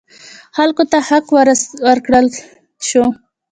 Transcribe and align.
خلکو 0.55 0.83
ته 0.91 0.97
حق 1.07 1.25
ورکړل 1.87 2.25
شو. 2.89 3.03